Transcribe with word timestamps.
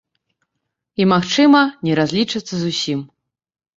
І, 1.03 1.07
магчыма, 1.13 1.61
не 1.89 1.93
разлічацца 2.03 2.55
зусім. 2.63 2.99